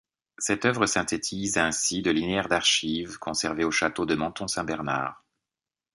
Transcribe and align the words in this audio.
Ce 0.39 0.53
œuvre 0.65 0.87
synthétise 0.87 1.57
ainsi 1.59 2.01
de 2.01 2.09
linéaires 2.09 2.47
d'archives 2.47 3.19
conservées 3.19 3.65
au 3.65 3.69
château 3.69 4.07
de 4.07 4.15
Menthon-Saint-Bernard. 4.15 5.23